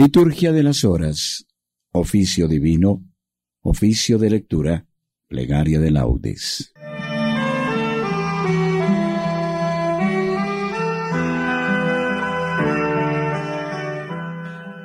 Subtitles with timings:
[0.00, 1.44] Liturgia de las Horas,
[1.90, 3.04] oficio divino,
[3.62, 4.86] oficio de lectura,
[5.26, 6.72] plegaria de laudes.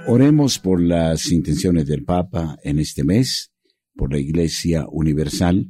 [0.07, 3.53] Oremos por las intenciones del Papa en este mes,
[3.95, 5.69] por la Iglesia Universal,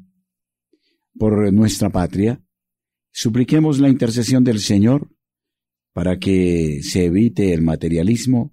[1.20, 2.42] por nuestra patria.
[3.12, 5.14] Supliquemos la intercesión del Señor
[5.92, 8.53] para que se evite el materialismo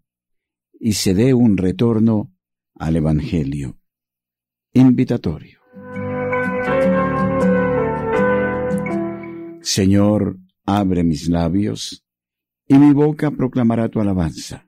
[0.81, 2.35] y se dé un retorno
[2.75, 3.79] al Evangelio.
[4.73, 5.61] Invitatorio.
[9.61, 12.05] Señor, abre mis labios,
[12.67, 14.67] y mi boca proclamará tu alabanza.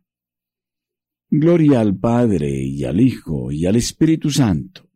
[1.30, 4.90] Gloria al Padre y al Hijo y al Espíritu Santo,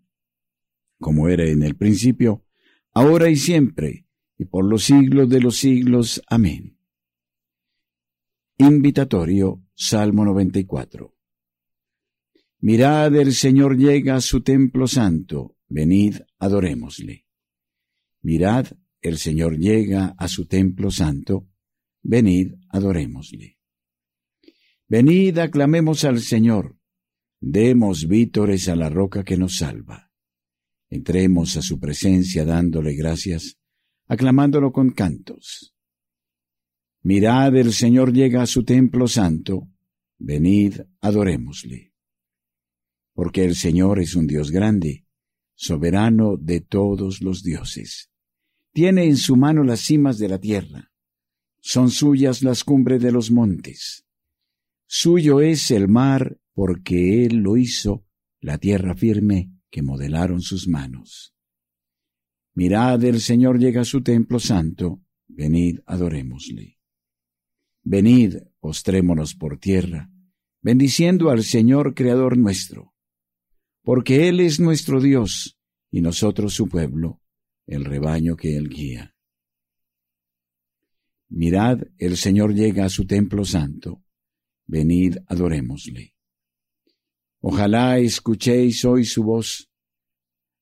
[1.00, 2.44] como era en el principio,
[2.92, 4.06] ahora y siempre,
[4.36, 6.20] y por los siglos de los siglos.
[6.28, 6.75] Amén.
[8.58, 11.14] Invitatorio, Salmo 94.
[12.60, 17.26] Mirad, el Señor llega a su templo santo, venid, adorémosle.
[18.22, 18.68] Mirad,
[19.02, 21.50] el Señor llega a su templo santo,
[22.02, 23.58] venid, adorémosle.
[24.88, 26.78] Venid, aclamemos al Señor,
[27.38, 30.10] demos vítores a la roca que nos salva.
[30.88, 33.58] Entremos a su presencia dándole gracias,
[34.06, 35.75] aclamándolo con cantos.
[37.06, 39.68] Mirad, el Señor llega a su templo santo,
[40.18, 41.94] venid, adorémosle.
[43.12, 45.06] Porque el Señor es un Dios grande,
[45.54, 48.10] soberano de todos los dioses.
[48.72, 50.90] Tiene en su mano las cimas de la tierra,
[51.60, 54.04] son suyas las cumbres de los montes.
[54.88, 58.04] Suyo es el mar, porque Él lo hizo,
[58.40, 61.36] la tierra firme que modelaron sus manos.
[62.54, 66.75] Mirad, el Señor llega a su templo santo, venid, adorémosle.
[67.88, 70.10] Venid, postrémonos por tierra,
[70.60, 72.92] bendiciendo al Señor Creador nuestro,
[73.82, 75.56] porque Él es nuestro Dios
[75.92, 77.22] y nosotros su pueblo,
[77.64, 79.14] el rebaño que Él guía.
[81.28, 84.02] Mirad, el Señor llega a su templo santo,
[84.66, 86.16] venid, adorémosle.
[87.38, 89.70] Ojalá escuchéis hoy su voz,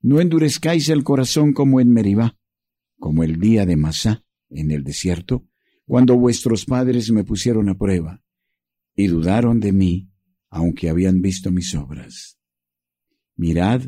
[0.02, 2.38] no endurezcáis el corazón como en Meribá,
[2.98, 5.48] como el día de Masá en el desierto,
[5.86, 8.22] cuando vuestros padres me pusieron a prueba
[8.94, 10.10] y dudaron de mí,
[10.50, 12.38] aunque habían visto mis obras.
[13.36, 13.82] Mirad,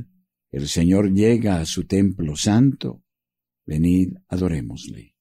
[0.51, 3.03] el Señor llega a su templo santo,
[3.65, 5.15] venid, adorémosle.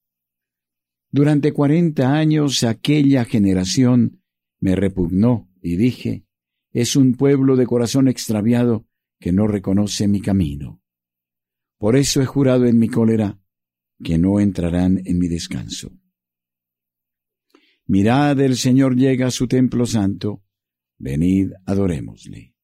[1.12, 4.22] Durante cuarenta años aquella generación
[4.59, 6.25] me repugnó y dije,
[6.72, 8.85] es un pueblo de corazón extraviado
[9.19, 10.81] que no reconoce mi camino.
[11.78, 13.40] Por eso he jurado en mi cólera
[14.03, 15.91] que no entrarán en mi descanso.
[17.88, 20.44] Mirad, el Señor llega a su templo santo,
[20.97, 22.56] venid, adorémosle.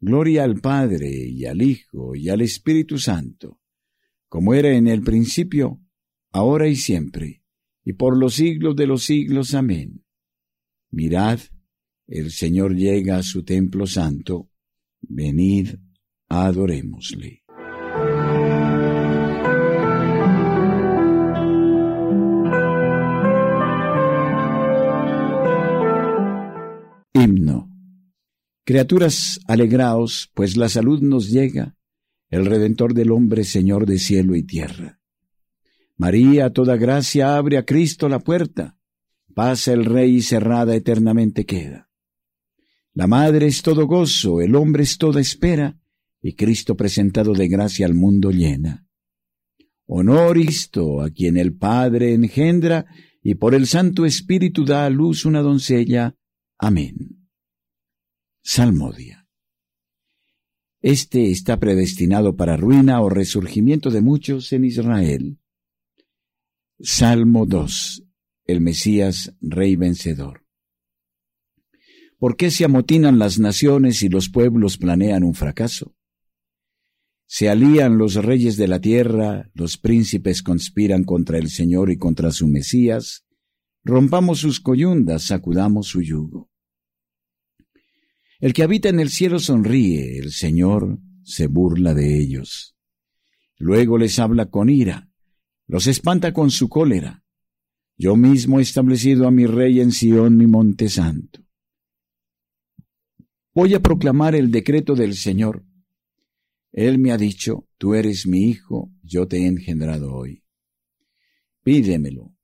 [0.00, 3.58] Gloria al Padre y al Hijo y al Espíritu Santo,
[4.28, 5.80] como era en el principio,
[6.30, 7.42] ahora y siempre,
[7.84, 9.54] y por los siglos de los siglos.
[9.54, 10.04] Amén.
[10.90, 11.40] Mirad,
[12.06, 14.50] el Señor llega a su templo santo,
[15.00, 15.70] venid,
[16.28, 17.37] adorémosle.
[27.20, 27.68] Himno.
[28.64, 31.74] Criaturas, alegraos, pues la salud nos llega,
[32.30, 35.00] el Redentor del hombre, Señor de cielo y tierra.
[35.96, 38.76] María, toda gracia, abre a Cristo la puerta,
[39.34, 41.90] pasa el Rey y cerrada eternamente queda.
[42.92, 45.76] La Madre es todo gozo, el hombre es toda espera,
[46.22, 48.86] y Cristo presentado de gracia al mundo llena.
[49.86, 52.86] Honor isto a quien el Padre engendra,
[53.24, 56.14] y por el Santo Espíritu da a luz una doncella,
[56.58, 57.28] Amén.
[58.42, 59.28] Salmodia.
[60.80, 65.38] Este está predestinado para ruina o resurgimiento de muchos en Israel.
[66.80, 68.04] Salmo 2.
[68.44, 70.44] El Mesías, Rey vencedor.
[72.18, 75.94] ¿Por qué se amotinan las naciones y los pueblos planean un fracaso?
[77.26, 82.32] Se alían los reyes de la tierra, los príncipes conspiran contra el Señor y contra
[82.32, 83.27] su Mesías,
[83.88, 86.50] rompamos sus coyundas, sacudamos su yugo.
[88.38, 92.76] El que habita en el cielo sonríe, el Señor se burla de ellos.
[93.56, 95.08] Luego les habla con ira,
[95.66, 97.24] los espanta con su cólera.
[97.96, 101.40] Yo mismo he establecido a mi rey en Sión, mi monte santo.
[103.54, 105.64] Voy a proclamar el decreto del Señor.
[106.72, 110.44] Él me ha dicho, tú eres mi hijo, yo te he engendrado hoy.
[111.62, 112.37] Pídemelo,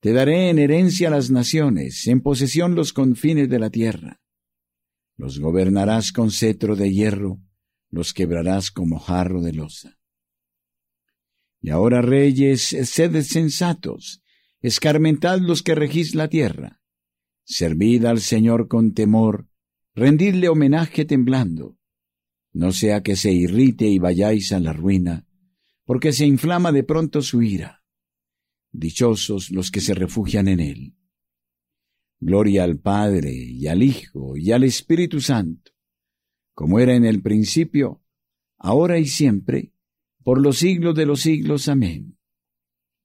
[0.00, 4.20] te daré en herencia las naciones, en posesión los confines de la tierra.
[5.16, 7.40] Los gobernarás con cetro de hierro,
[7.90, 9.98] los quebrarás como jarro de losa.
[11.60, 14.22] Y ahora, reyes, sed sensatos,
[14.60, 16.80] escarmentad los que regís la tierra.
[17.44, 19.48] Servid al Señor con temor,
[19.94, 21.78] rendidle homenaje temblando.
[22.52, 25.26] No sea que se irrite y vayáis a la ruina,
[25.84, 27.75] porque se inflama de pronto su ira.
[28.78, 30.94] Dichosos los que se refugian en él.
[32.20, 35.72] Gloria al Padre y al Hijo y al Espíritu Santo,
[36.52, 38.02] como era en el principio,
[38.58, 39.72] ahora y siempre,
[40.22, 41.68] por los siglos de los siglos.
[41.68, 42.18] Amén.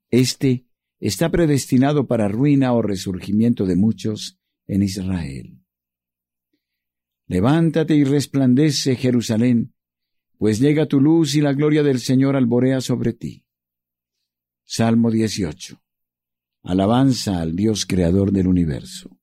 [0.10, 0.66] Este
[1.00, 5.58] está predestinado para ruina o resurgimiento de muchos en Israel.
[7.28, 9.74] Levántate y resplandece, Jerusalén,
[10.38, 13.46] pues llega tu luz y la gloria del Señor alborea sobre ti.
[14.74, 15.82] Salmo 18.
[16.64, 19.20] Alabanza al Dios creador del universo.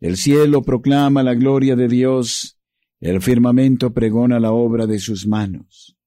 [0.00, 2.58] El cielo proclama la gloria de Dios,
[2.98, 5.98] el firmamento pregona la obra de sus manos.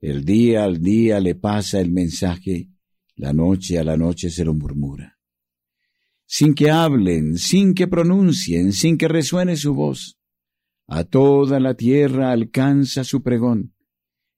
[0.00, 2.70] El día al día le pasa el mensaje,
[3.16, 5.18] la noche a la noche se lo murmura.
[6.24, 10.18] Sin que hablen, sin que pronuncien, sin que resuene su voz,
[10.86, 13.74] a toda la tierra alcanza su pregón,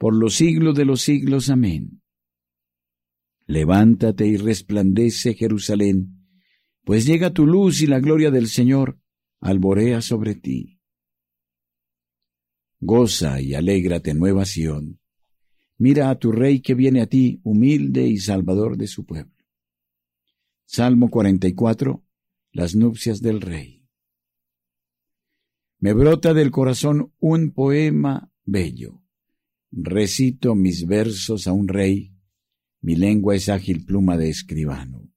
[0.00, 1.50] por los siglos de los siglos.
[1.50, 2.00] Amén.
[3.46, 6.26] Levántate y resplandece, Jerusalén,
[6.84, 8.98] pues llega tu luz y la gloria del Señor
[9.40, 10.80] alborea sobre ti.
[12.78, 15.00] Goza y alégrate, nueva Sión.
[15.76, 19.44] Mira a tu Rey que viene a ti, humilde y salvador de su pueblo.
[20.64, 22.02] Salmo 44.
[22.52, 23.86] Las nupcias del Rey.
[25.78, 29.02] Me brota del corazón un poema bello.
[29.70, 32.10] Recito mis versos a un rey
[32.82, 35.12] mi lengua es ágil pluma de escribano.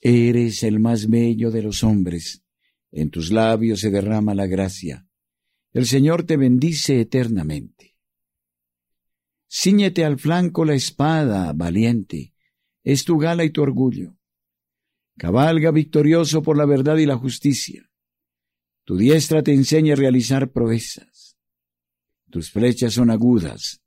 [0.00, 2.42] Eres el más bello de los hombres,
[2.90, 5.06] en tus labios se derrama la gracia.
[5.72, 7.98] El Señor te bendice eternamente.
[9.48, 12.34] Cíñete al flanco la espada, valiente,
[12.82, 14.16] es tu gala y tu orgullo.
[15.18, 17.90] Cabalga victorioso por la verdad y la justicia.
[18.84, 21.09] Tu diestra te enseña a realizar proezas.
[22.30, 23.82] Tus flechas son agudas,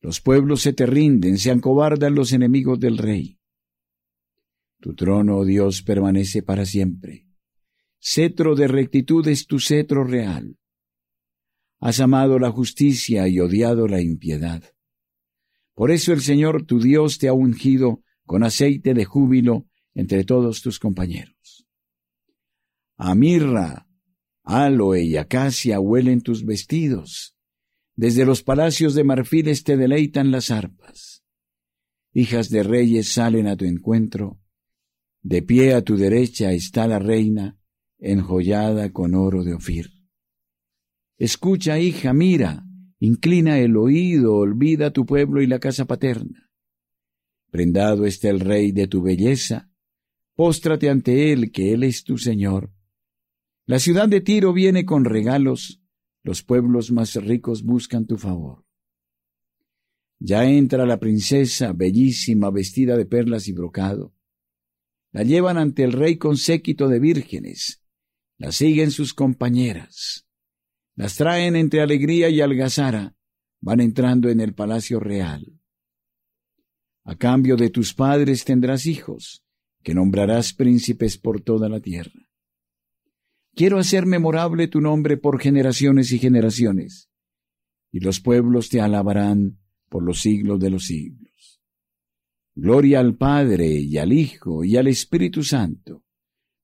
[0.00, 3.40] los pueblos se te rinden, se acobardan los enemigos del rey.
[4.80, 7.26] Tu trono, oh Dios, permanece para siempre.
[8.00, 10.56] Cetro de rectitud es tu cetro real.
[11.80, 14.62] Has amado la justicia y odiado la impiedad.
[15.74, 20.62] Por eso el Señor tu Dios te ha ungido con aceite de júbilo entre todos
[20.62, 21.66] tus compañeros.
[22.96, 23.88] A mirra,
[24.44, 27.34] aloe y acacia huelen tus vestidos
[27.98, 31.24] desde los palacios de marfiles te deleitan las arpas.
[32.12, 34.38] Hijas de reyes salen a tu encuentro.
[35.20, 37.58] De pie a tu derecha está la reina,
[37.98, 39.90] enjollada con oro de Ofir.
[41.16, 42.64] Escucha, hija, mira,
[43.00, 46.52] inclina el oído, olvida tu pueblo y la casa paterna.
[47.50, 49.72] Prendado está el rey de tu belleza,
[50.36, 52.70] póstrate ante él, que él es tu Señor.
[53.66, 55.77] La ciudad de Tiro viene con regalos,
[56.28, 58.62] los pueblos más ricos buscan tu favor.
[60.18, 64.14] Ya entra la princesa, bellísima, vestida de perlas y brocado.
[65.10, 67.82] La llevan ante el rey con séquito de vírgenes.
[68.36, 70.28] La siguen sus compañeras.
[70.96, 73.16] Las traen entre alegría y algazara.
[73.62, 75.58] Van entrando en el palacio real.
[77.04, 79.46] A cambio de tus padres tendrás hijos,
[79.82, 82.27] que nombrarás príncipes por toda la tierra.
[83.58, 87.10] Quiero hacer memorable tu nombre por generaciones y generaciones,
[87.90, 91.60] y los pueblos te alabarán por los siglos de los siglos.
[92.54, 96.04] Gloria al Padre y al Hijo y al Espíritu Santo,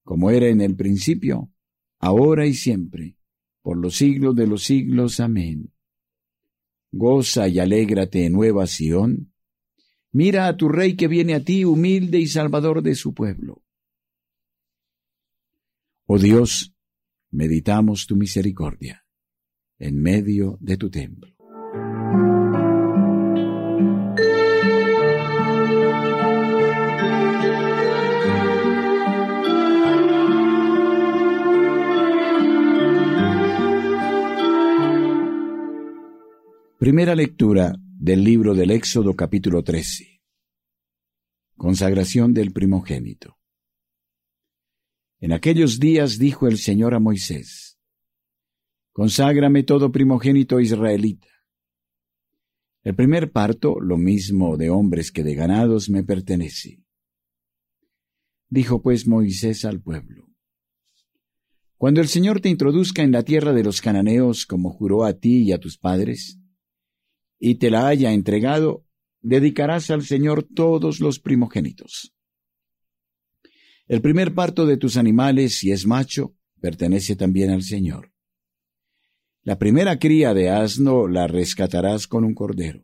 [0.05, 1.51] como era en el principio,
[1.99, 3.17] ahora y siempre,
[3.61, 5.19] por los siglos de los siglos.
[5.19, 5.73] Amén.
[6.93, 9.33] Goza y alégrate, nueva Sión.
[10.13, 13.65] Mira a tu Rey que viene a ti, humilde y salvador de su pueblo.
[16.07, 16.74] Oh Dios,
[17.35, 19.05] meditamos tu misericordia
[19.79, 21.35] en medio de tu templo.
[36.79, 40.21] Primera lectura del libro del Éxodo capítulo 13.
[41.57, 43.39] Consagración del primogénito.
[45.25, 47.79] En aquellos días dijo el Señor a Moisés,
[48.93, 51.29] Conságrame todo primogénito israelita.
[52.83, 56.85] El primer parto, lo mismo de hombres que de ganados, me pertenece.
[58.51, 60.29] Dijo pues Moisés al pueblo,
[61.79, 65.45] Cuando el Señor te introduzca en la tierra de los cananeos, como juró a ti
[65.45, 66.39] y a tus padres,
[67.39, 68.85] y te la haya entregado,
[69.23, 72.14] dedicarás al Señor todos los primogénitos.
[73.87, 78.13] El primer parto de tus animales, si es macho, pertenece también al Señor.
[79.43, 82.83] La primera cría de asno la rescatarás con un cordero.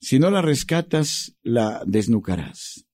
[0.00, 2.86] Si no la rescatas, la desnucarás.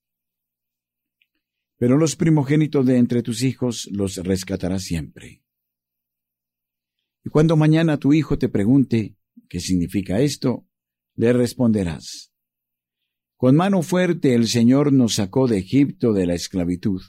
[1.76, 5.42] Pero los primogénitos de entre tus hijos los rescatarás siempre.
[7.24, 9.16] Y cuando mañana tu hijo te pregunte,
[9.50, 10.64] ¿Qué significa esto?
[11.16, 12.29] Le responderás.
[13.40, 17.00] Con mano fuerte el Señor nos sacó de Egipto de la esclavitud.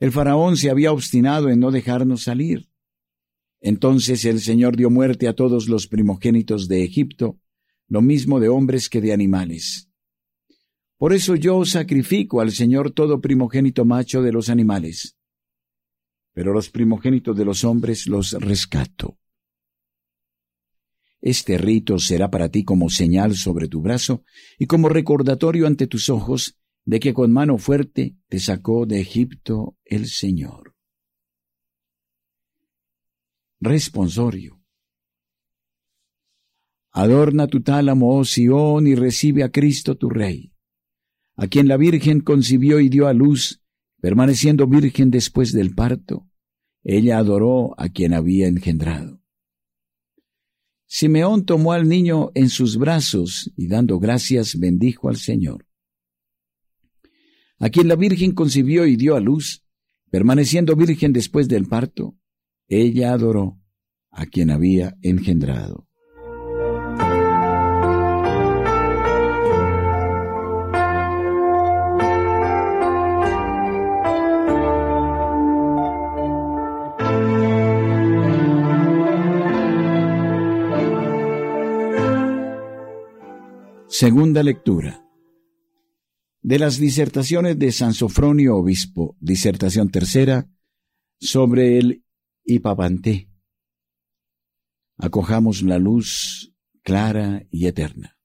[0.00, 2.68] El faraón se había obstinado en no dejarnos salir.
[3.60, 7.38] Entonces el Señor dio muerte a todos los primogénitos de Egipto,
[7.86, 9.88] lo mismo de hombres que de animales.
[10.96, 15.16] Por eso yo sacrifico al Señor todo primogénito macho de los animales,
[16.32, 19.16] pero los primogénitos de los hombres los rescato.
[21.20, 24.22] Este rito será para ti como señal sobre tu brazo
[24.58, 29.76] y como recordatorio ante tus ojos de que con mano fuerte te sacó de Egipto
[29.84, 30.74] el Señor.
[33.60, 34.62] Responsorio.
[36.92, 40.52] Adorna tu tálamo, oh Sión, y recibe a Cristo tu Rey,
[41.36, 43.62] a quien la Virgen concibió y dio a luz,
[44.00, 46.28] permaneciendo virgen después del parto.
[46.82, 49.17] Ella adoró a quien había engendrado.
[50.90, 55.66] Simeón tomó al niño en sus brazos y dando gracias bendijo al Señor.
[57.58, 59.64] A quien la Virgen concibió y dio a luz,
[60.10, 62.16] permaneciendo virgen después del parto,
[62.68, 63.60] ella adoró
[64.10, 65.87] a quien había engendrado.
[84.00, 85.04] Segunda lectura.
[86.40, 90.48] De las disertaciones de San Sofronio Obispo, disertación tercera,
[91.18, 92.04] sobre el
[92.44, 93.28] Hipapanté.
[94.98, 98.16] Acojamos la luz clara y eterna.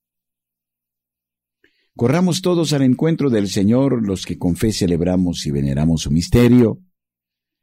[1.95, 6.83] Corramos todos al encuentro del Señor los que con fe celebramos y veneramos su misterio.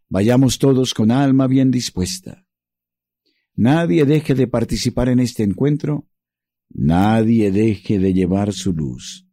[0.09, 2.45] Vayamos todos con alma bien dispuesta.
[3.55, 6.10] Nadie deje de participar en este encuentro
[6.73, 9.27] Nadie deje de llevar su luz.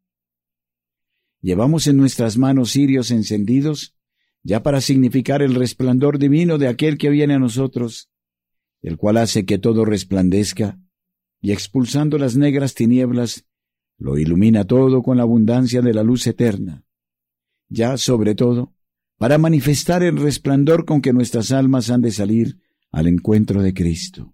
[1.41, 3.96] Llevamos en nuestras manos cirios encendidos,
[4.44, 8.10] ya para significar el resplandor divino de aquel que viene a nosotros,
[8.82, 10.79] el cual hace que todo resplandezca,
[11.39, 13.46] y expulsando las negras tinieblas,
[13.98, 16.84] lo ilumina todo con la abundancia de la luz eterna.
[17.70, 18.74] Ya, sobre todo,
[19.17, 22.60] para manifestar el resplandor con que nuestras almas han de salir
[22.91, 24.34] al encuentro de Cristo.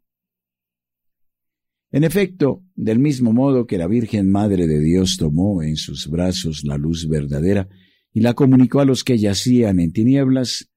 [1.93, 6.63] En efecto, del mismo modo que la Virgen Madre de Dios tomó en sus brazos
[6.63, 7.69] la luz verdadera
[8.11, 10.71] y la comunicó a los que yacían en tinieblas,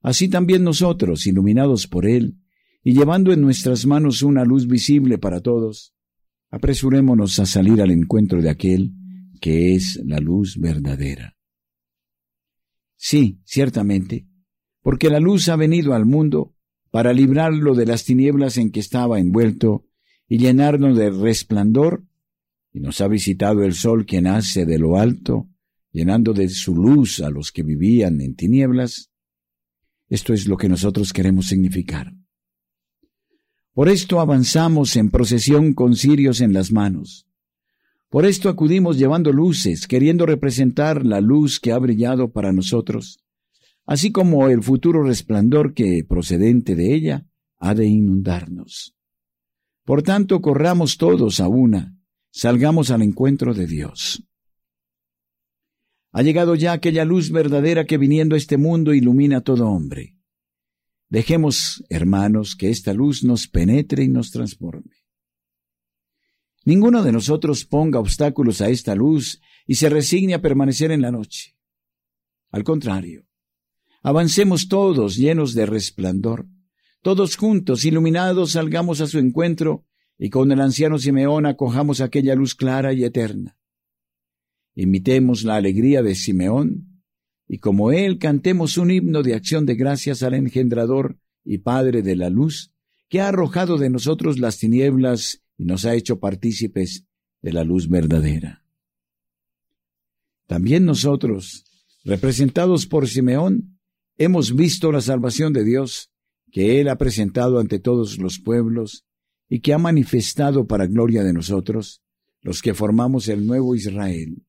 [0.00, 2.38] así también nosotros, iluminados por Él,
[2.82, 5.94] y llevando en nuestras manos una luz visible para todos,
[6.48, 8.94] apresurémonos a salir al encuentro de aquel
[9.42, 11.36] que es la luz verdadera.
[12.96, 14.26] Sí, ciertamente,
[14.80, 16.54] porque la luz ha venido al mundo
[16.90, 19.86] para librarlo de las tinieblas en que estaba envuelto
[20.32, 22.06] y llenarnos de resplandor,
[22.72, 25.50] y nos ha visitado el sol que nace de lo alto,
[25.90, 29.10] llenando de su luz a los que vivían en tinieblas.
[30.08, 32.14] Esto es lo que nosotros queremos significar.
[33.74, 37.28] Por esto avanzamos en procesión con cirios en las manos.
[38.08, 43.22] Por esto acudimos llevando luces, queriendo representar la luz que ha brillado para nosotros,
[43.84, 47.26] así como el futuro resplandor que, procedente de ella,
[47.58, 48.96] ha de inundarnos.
[49.84, 51.98] Por tanto, corramos todos a una,
[52.30, 54.22] salgamos al encuentro de Dios.
[56.12, 60.16] Ha llegado ya aquella luz verdadera que viniendo a este mundo ilumina a todo hombre.
[61.08, 64.92] Dejemos, hermanos, que esta luz nos penetre y nos transforme.
[66.64, 71.10] Ninguno de nosotros ponga obstáculos a esta luz y se resigne a permanecer en la
[71.10, 71.56] noche.
[72.50, 73.26] Al contrario,
[74.02, 76.46] avancemos todos llenos de resplandor
[77.02, 79.84] todos juntos, iluminados, salgamos a su encuentro
[80.18, 83.58] y con el anciano Simeón acojamos aquella luz clara y eterna.
[84.76, 87.02] Imitemos la alegría de Simeón,
[87.48, 92.14] y como él cantemos un himno de acción de gracias al engendrador y Padre de
[92.14, 92.72] la luz,
[93.08, 97.04] que ha arrojado de nosotros las tinieblas y nos ha hecho partícipes
[97.42, 98.64] de la luz verdadera.
[100.46, 101.64] También nosotros,
[102.04, 103.80] representados por Simeón,
[104.18, 106.11] hemos visto la salvación de Dios
[106.52, 109.06] que Él ha presentado ante todos los pueblos
[109.48, 112.02] y que ha manifestado para gloria de nosotros,
[112.42, 114.44] los que formamos el nuevo Israel.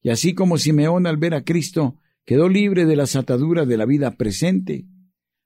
[0.00, 3.84] Y así como Simeón al ver a Cristo quedó libre de las ataduras de la
[3.84, 4.86] vida presente,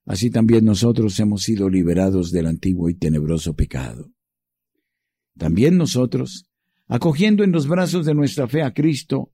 [0.05, 4.13] así también nosotros hemos sido liberados del antiguo y tenebroso pecado.
[5.39, 6.45] También nosotros,
[6.87, 9.33] acogiendo en los brazos de nuestra fe a Cristo,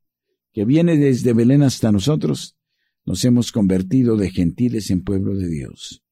[0.52, 2.55] que viene desde Belén hasta nosotros,
[3.06, 6.02] nos hemos convertido de gentiles en pueblo de Dios.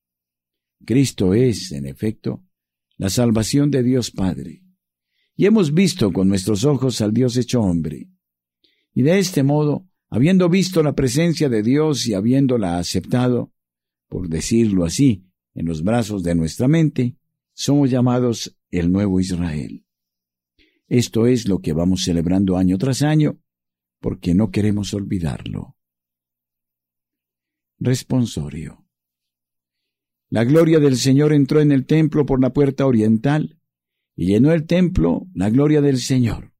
[0.86, 2.44] Cristo es, en efecto,
[2.96, 4.62] la salvación de Dios Padre.
[5.36, 8.08] Y hemos visto con nuestros ojos al Dios hecho hombre.
[8.94, 13.52] Y de este modo, habiendo visto la presencia de Dios y habiéndola aceptado,
[14.08, 17.16] por decirlo así, en los brazos de nuestra mente,
[17.52, 19.84] somos llamados el nuevo Israel.
[20.86, 23.40] Esto es lo que vamos celebrando año tras año,
[24.00, 25.73] porque no queremos olvidarlo.
[27.84, 28.82] Responsorio.
[30.30, 33.58] La gloria del Señor entró en el templo por la puerta oriental
[34.16, 36.54] y llenó el templo la gloria del Señor.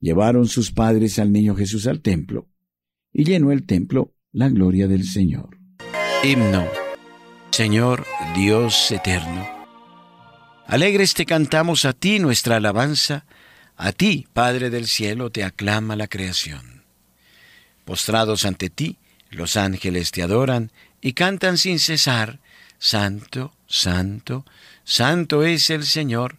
[0.00, 2.48] Llevaron sus padres al niño Jesús al templo
[3.12, 5.56] y llenó el templo la gloria del Señor.
[6.24, 6.66] Himno.
[7.52, 9.46] Señor Dios eterno.
[10.66, 13.24] Alegres te cantamos a ti nuestra alabanza,
[13.76, 16.82] a ti, Padre del cielo, te aclama la creación.
[17.84, 18.98] Postrados ante ti,
[19.30, 22.40] los ángeles te adoran y cantan sin cesar,
[22.78, 24.44] Santo, Santo,
[24.84, 26.36] Santo es el Señor,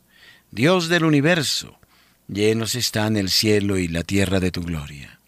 [0.52, 1.78] Dios del universo,
[2.28, 5.20] llenos están el cielo y la tierra de tu gloria.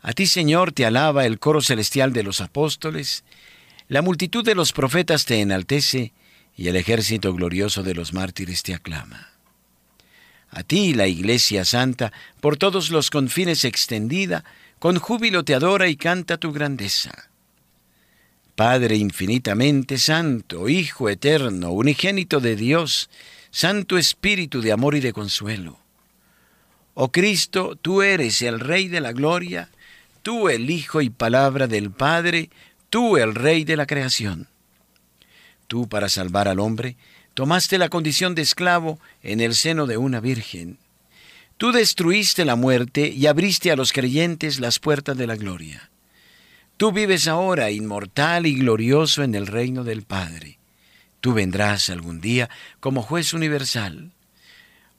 [0.00, 3.24] A ti, Señor, te alaba el coro celestial de los apóstoles,
[3.88, 6.12] la multitud de los profetas te enaltece,
[6.56, 9.30] y el ejército glorioso de los mártires te aclama.
[10.50, 14.44] A ti, la Iglesia Santa, por todos los confines extendida,
[14.78, 17.30] con júbilo te adora y canta tu grandeza.
[18.54, 23.10] Padre infinitamente santo, Hijo eterno, unigénito de Dios,
[23.50, 25.78] Santo Espíritu de amor y de consuelo.
[26.94, 29.68] Oh Cristo, tú eres el Rey de la gloria,
[30.22, 32.48] tú el Hijo y palabra del Padre,
[32.88, 34.48] tú el Rey de la creación.
[35.66, 36.96] Tú, para salvar al hombre,
[37.34, 40.78] tomaste la condición de esclavo en el seno de una virgen.
[41.58, 45.90] Tú destruiste la muerte y abriste a los creyentes las puertas de la gloria.
[46.76, 50.58] Tú vives ahora inmortal y glorioso en el reino del Padre.
[51.20, 54.12] Tú vendrás algún día como juez universal.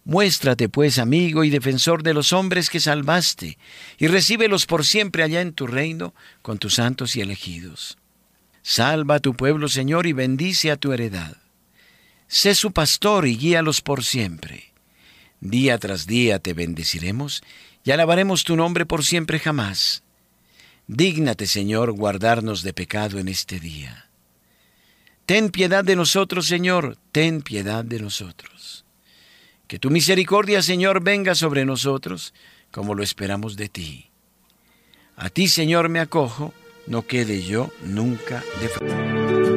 [0.04, 3.58] Muéstrate, pues, amigo y defensor de los hombres que salvaste,
[4.00, 7.98] y recíbelos por siempre allá en tu reino con tus santos y elegidos.
[8.63, 11.38] Salva a tu pueblo, Señor, y bendice a tu heredad.
[12.28, 14.67] Sé su pastor y guíalos por siempre.
[15.39, 17.43] Día tras día te bendeciremos
[17.84, 20.04] y alabaremos tu nombre por siempre jamás.
[20.88, 24.10] Dígnate, Señor, guardarnos de pecado en este día.
[25.26, 28.86] Ten piedad de nosotros, Señor, ten piedad de nosotros.
[29.67, 32.34] Que tu misericordia, Señor, venga sobre nosotros,
[32.71, 34.10] como lo esperamos de ti.
[35.17, 36.54] A ti, Señor, me acojo,
[36.88, 39.57] no quede yo nunca de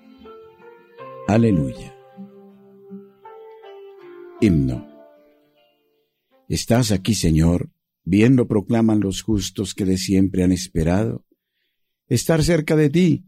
[1.31, 1.95] Aleluya.
[4.41, 4.85] Himno.
[6.49, 7.71] Estás aquí, Señor,
[8.03, 11.25] bien lo proclaman los justos que de siempre han esperado,
[12.07, 13.25] estar cerca de ti,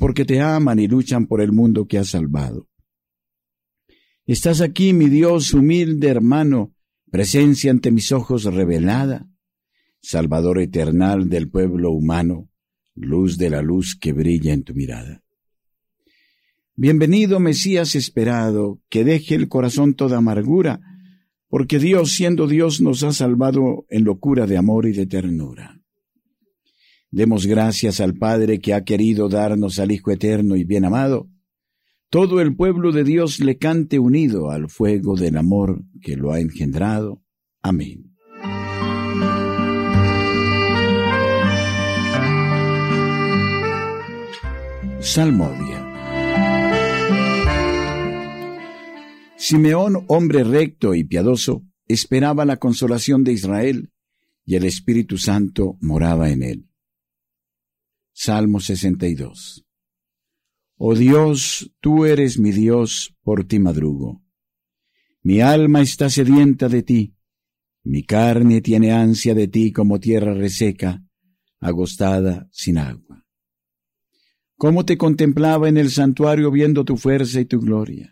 [0.00, 2.70] porque te aman y luchan por el mundo que has salvado.
[4.24, 6.74] Estás aquí, mi Dios, humilde hermano,
[7.10, 9.28] presencia ante mis ojos revelada,
[10.00, 12.48] Salvador eternal del pueblo humano,
[12.94, 15.21] luz de la luz que brilla en tu mirada.
[16.74, 20.80] Bienvenido Mesías esperado, que deje el corazón toda amargura,
[21.48, 25.82] porque Dios siendo Dios nos ha salvado en locura de amor y de ternura.
[27.10, 31.28] Demos gracias al Padre que ha querido darnos al Hijo eterno y bien amado.
[32.08, 36.40] Todo el pueblo de Dios le cante unido al fuego del amor que lo ha
[36.40, 37.22] engendrado.
[37.60, 38.16] Amén.
[45.00, 45.81] Salmodia.
[49.44, 53.90] Simeón, hombre recto y piadoso, esperaba la consolación de Israel,
[54.44, 56.68] y el Espíritu Santo moraba en él.
[58.12, 59.66] Salmo 62.
[60.76, 64.22] Oh Dios, tú eres mi Dios, por ti madrugo.
[65.22, 67.16] Mi alma está sedienta de ti,
[67.82, 71.02] mi carne tiene ansia de ti como tierra reseca,
[71.58, 73.22] agostada sin agua
[74.62, 78.11] cómo te contemplaba en el santuario viendo tu fuerza y tu gloria.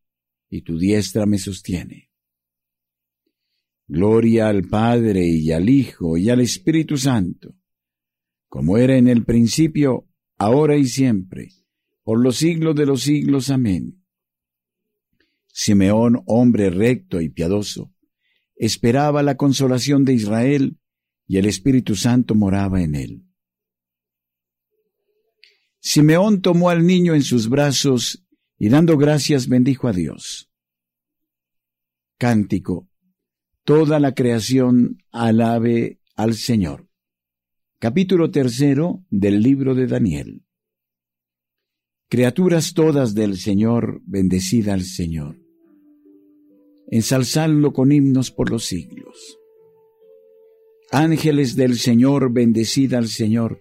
[0.51, 2.11] y tu diestra me sostiene.
[3.87, 7.55] Gloria al Padre y al Hijo y al Espíritu Santo,
[8.47, 11.49] como era en el principio, ahora y siempre,
[12.03, 13.49] por los siglos de los siglos.
[13.49, 14.03] Amén.
[15.47, 17.93] Simeón, hombre recto y piadoso,
[18.55, 20.77] esperaba la consolación de Israel,
[21.27, 23.25] y el Espíritu Santo moraba en él.
[25.79, 28.25] Simeón tomó al niño en sus brazos
[28.63, 30.47] y dando gracias bendijo a Dios.
[32.19, 32.87] Cántico.
[33.63, 36.87] Toda la creación alabe al Señor.
[37.79, 40.43] Capítulo tercero del libro de Daniel.
[42.07, 45.41] Criaturas todas del Señor, bendecida al Señor.
[46.85, 49.39] Ensalzadlo con himnos por los siglos.
[50.91, 53.59] Ángeles del Señor, bendecida al Señor.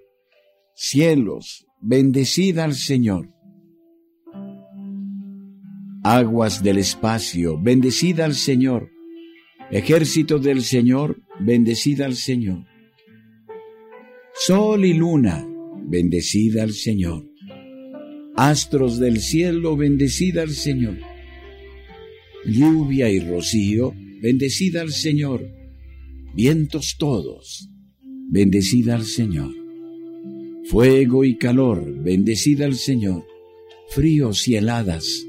[0.74, 3.39] Cielos, bendecida al Señor.
[6.02, 8.90] Aguas del espacio, bendecida al Señor.
[9.70, 12.66] Ejército del Señor, bendecida al Señor.
[14.34, 15.46] Sol y luna,
[15.86, 17.28] bendecida al Señor.
[18.36, 20.98] Astros del cielo, bendecida al Señor.
[22.46, 25.46] Lluvia y rocío, bendecida al Señor.
[26.34, 27.68] Vientos todos,
[28.30, 29.60] bendecida al Señor
[30.70, 33.24] fuego y calor, bendecid al Señor,
[33.88, 35.26] fríos y heladas,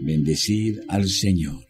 [0.00, 1.66] bendecid al Señor.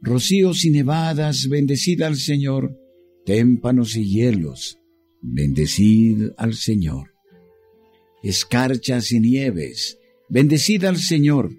[0.00, 2.78] Rocíos y nevadas, bendecid al Señor,
[3.24, 4.78] témpanos y hielos,
[5.22, 7.12] bendecid al Señor.
[8.22, 11.50] Escarchas y nieves, bendecid al Señor.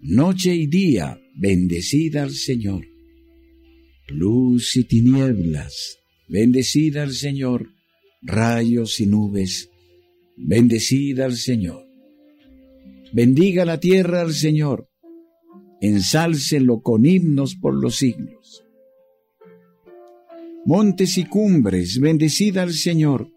[0.00, 2.86] Noche y día, bendecid al Señor.
[4.08, 5.98] Luz y tinieblas,
[6.28, 7.68] bendecid al Señor
[8.22, 9.70] rayos y nubes,
[10.36, 11.89] bendecida al Señor.
[13.12, 14.88] Bendiga la tierra al Señor,
[15.80, 18.64] ensálcelo con himnos por los siglos.
[20.64, 23.28] Montes y cumbres, bendecida al Señor.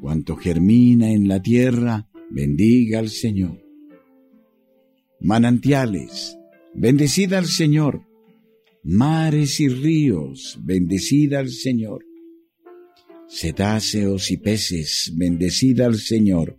[0.00, 3.62] Cuanto germina en la tierra, bendiga al Señor.
[5.20, 6.38] Manantiales,
[6.74, 8.06] bendecida al Señor.
[8.82, 12.04] Mares y ríos, bendecida al Señor
[13.30, 16.58] cetáceos y peces, bendecida al Señor.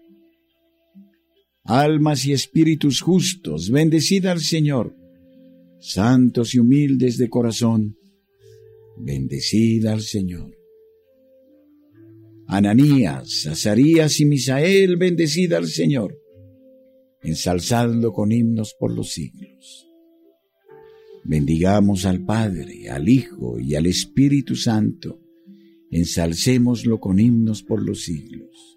[1.63, 4.95] Almas y espíritus justos, bendecida al Señor.
[5.79, 7.97] Santos y humildes de corazón,
[8.97, 10.57] bendecida al Señor.
[12.47, 16.17] Ananías, Azarías y Misael, bendecida al Señor.
[17.23, 19.87] Ensalzadlo con himnos por los siglos.
[21.23, 25.21] Bendigamos al Padre, al Hijo y al Espíritu Santo
[25.91, 28.70] ensalcémoslo con himnos por los siglos.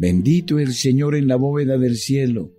[0.00, 2.54] Bendito el Señor en la bóveda del cielo,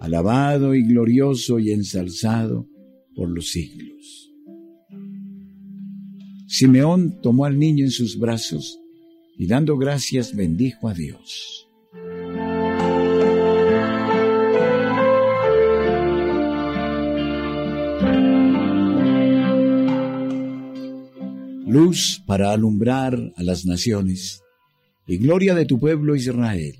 [0.00, 2.68] alabado y glorioso y ensalzado
[3.14, 4.32] por los siglos.
[6.48, 8.80] Simeón tomó al niño en sus brazos
[9.38, 11.68] y dando gracias bendijo a Dios.
[21.70, 24.42] luz para alumbrar a las naciones,
[25.06, 26.79] y gloria de tu pueblo Israel.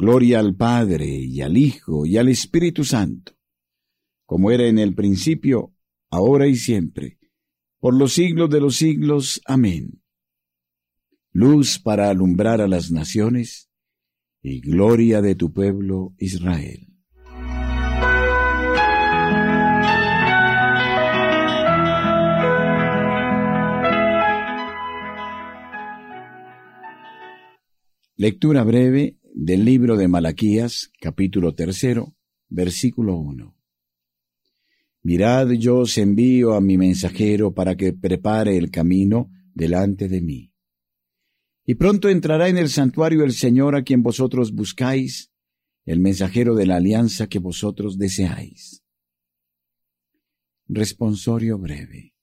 [0.00, 3.32] Gloria al Padre y al Hijo y al Espíritu Santo,
[4.26, 5.74] como era en el principio,
[6.08, 7.18] ahora y siempre,
[7.80, 9.42] por los siglos de los siglos.
[9.44, 10.00] Amén.
[11.32, 13.70] Luz para alumbrar a las naciones
[14.40, 16.86] y gloria de tu pueblo Israel.
[28.14, 32.16] Lectura breve del libro de Malaquías, capítulo tercero,
[32.48, 33.56] versículo uno.
[35.02, 40.52] Mirad, yo os envío a mi mensajero para que prepare el camino delante de mí.
[41.64, 45.30] Y pronto entrará en el santuario el Señor a quien vosotros buscáis,
[45.84, 48.82] el mensajero de la alianza que vosotros deseáis.
[50.66, 52.14] Responsorio breve.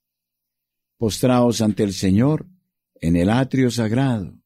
[0.98, 2.48] Postraos ante el Señor
[3.02, 4.40] en el atrio sagrado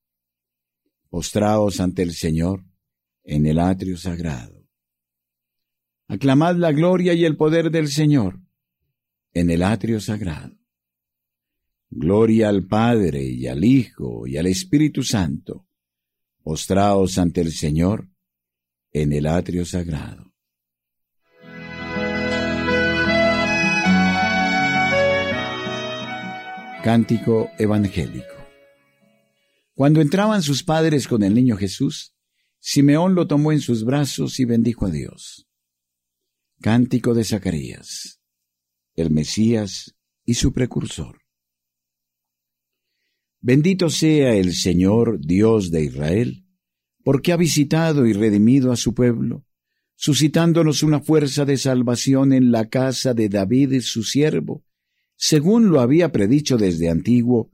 [1.09, 2.63] postraos ante el Señor
[3.23, 4.67] en el atrio sagrado.
[6.07, 8.39] Aclamad la gloria y el poder del Señor
[9.33, 10.57] en el atrio sagrado.
[11.91, 15.67] Gloria al Padre y al Hijo y al Espíritu Santo.
[16.41, 18.09] Postraos ante el Señor
[18.91, 20.33] en el atrio sagrado.
[26.83, 28.38] Cántico Evangélico
[29.79, 32.13] cuando entraban sus padres con el niño Jesús,
[32.59, 35.47] Simeón lo tomó en sus brazos y bendijo a Dios.
[36.59, 38.19] Cántico de Zacarías,
[38.95, 41.21] el Mesías y su precursor.
[43.39, 46.45] Bendito sea el Señor Dios de Israel,
[47.01, 49.45] porque ha visitado y redimido a su pueblo,
[49.95, 54.65] suscitándonos una fuerza de salvación en la casa de David su siervo,
[55.15, 57.53] según lo había predicho desde antiguo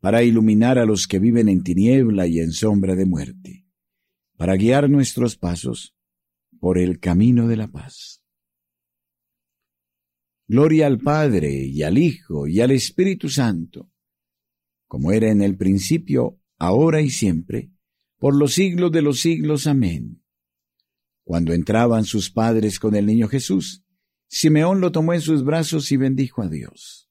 [0.00, 3.66] para iluminar a los que viven en tiniebla y en sombra de muerte,
[4.36, 5.96] para guiar nuestros pasos
[6.60, 8.22] por el camino de la paz.
[10.46, 13.90] Gloria al Padre y al Hijo y al Espíritu Santo,
[14.86, 17.70] como era en el principio, ahora y siempre,
[18.18, 19.66] por los siglos de los siglos.
[19.66, 20.22] Amén.
[21.22, 23.84] Cuando entraban sus padres con el niño Jesús,
[24.28, 27.07] Simeón lo tomó en sus brazos y bendijo a Dios.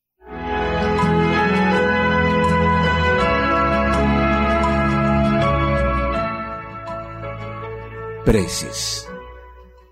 [8.28, 9.08] Preces.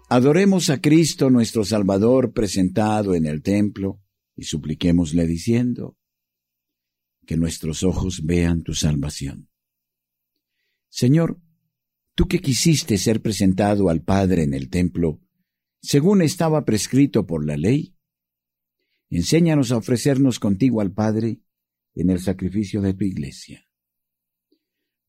[0.10, 4.04] Adoremos a Cristo nuestro Salvador presentado en el templo
[4.36, 5.98] y supliquémosle diciendo,
[7.26, 9.48] que nuestros ojos vean tu salvación.
[10.90, 11.40] Señor,
[12.14, 15.22] tú que quisiste ser presentado al Padre en el templo,
[15.82, 17.96] según estaba prescrito por la ley,
[19.10, 21.40] enséñanos a ofrecernos contigo al Padre
[21.94, 23.66] en el sacrificio de tu iglesia.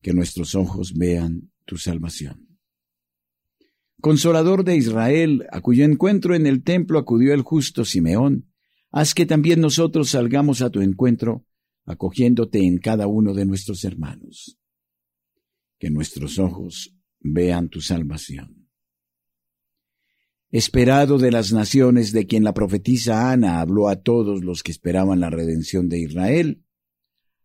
[0.01, 2.46] Que nuestros ojos vean tu salvación.
[3.99, 8.53] Consolador de Israel, a cuyo encuentro en el templo acudió el justo Simeón,
[8.91, 11.45] haz que también nosotros salgamos a tu encuentro,
[11.83, 14.59] acogiéndote en cada uno de nuestros hermanos.
[15.79, 18.69] Que nuestros ojos vean tu salvación.
[20.51, 25.19] Esperado de las naciones de quien la profetisa Ana habló a todos los que esperaban
[25.19, 26.63] la redención de Israel,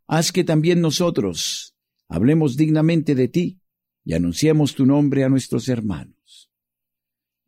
[0.06, 1.74] haz que también nosotros
[2.08, 3.60] hablemos dignamente de ti
[4.04, 6.21] y anunciemos tu nombre a nuestros hermanos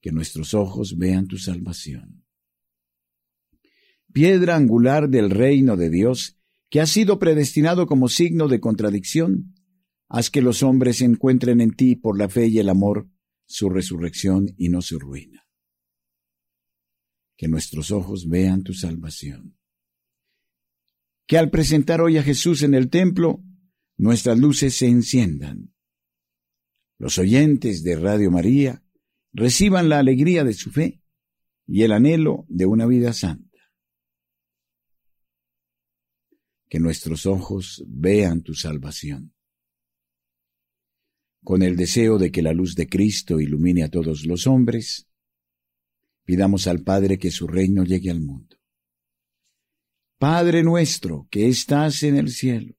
[0.05, 2.27] que nuestros ojos vean tu salvación.
[4.13, 6.37] Piedra angular del reino de Dios,
[6.69, 9.55] que ha sido predestinado como signo de contradicción,
[10.11, 13.09] haz que los hombres encuentren en ti por la fe y el amor
[13.47, 15.49] su resurrección y no su ruina.
[17.39, 19.57] Que nuestros ojos vean tu salvación.
[21.27, 23.43] Que al presentar hoy a Jesús en el templo,
[23.97, 25.73] nuestras luces se enciendan.
[26.99, 28.85] Los oyentes de Radio María
[29.35, 31.03] reciban la alegría de su fe
[31.67, 33.59] y el anhelo de una vida santa.
[36.69, 39.35] Que nuestros ojos vean tu salvación.
[41.43, 45.09] Con el deseo de que la luz de Cristo ilumine a todos los hombres,
[46.25, 48.57] pidamos al Padre que su reino llegue al mundo.
[50.17, 52.77] Padre nuestro que estás en el cielo,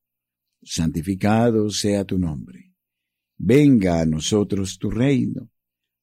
[0.63, 2.73] santificado sea tu nombre.
[3.37, 5.51] Venga a nosotros tu reino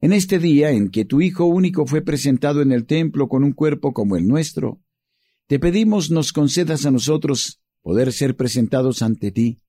[0.00, 3.52] en este día en que tu Hijo único fue presentado en el templo con un
[3.52, 4.80] cuerpo como el nuestro,
[5.46, 9.60] te pedimos nos concedas a nosotros poder ser presentados ante ti,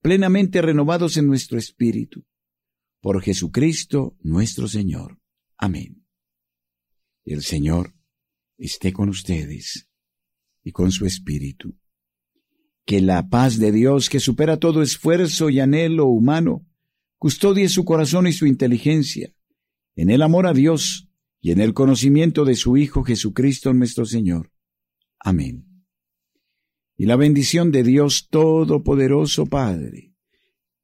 [0.00, 2.24] plenamente renovados en nuestro espíritu.
[3.00, 5.18] Por Jesucristo nuestro Señor.
[5.56, 6.04] Amén.
[7.24, 7.94] El Señor
[8.58, 9.88] esté con ustedes
[10.64, 11.76] y con su espíritu.
[12.84, 16.66] Que la paz de Dios, que supera todo esfuerzo y anhelo humano,
[17.18, 19.32] custodie su corazón y su inteligencia
[20.00, 21.10] en el amor a Dios
[21.42, 24.50] y en el conocimiento de su Hijo Jesucristo nuestro Señor.
[25.18, 25.84] Amén.
[26.96, 30.14] Y la bendición de Dios Todopoderoso Padre,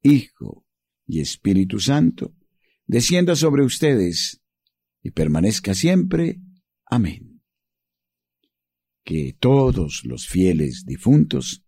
[0.02, 0.66] Hijo
[1.06, 2.34] y Espíritu Santo,
[2.86, 4.42] descienda sobre ustedes
[5.02, 6.42] y permanezca siempre.
[6.84, 7.40] Amén.
[9.02, 11.64] Que todos los fieles difuntos,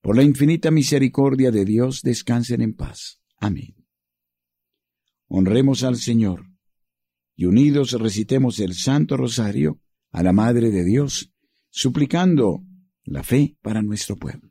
[0.00, 3.20] por la infinita misericordia de Dios, descansen en paz.
[3.36, 3.76] Amén.
[5.26, 6.48] Honremos al Señor
[7.38, 9.78] y unidos recitemos el Santo Rosario
[10.10, 11.32] a la Madre de Dios,
[11.70, 12.64] suplicando
[13.04, 14.47] la fe para nuestro pueblo.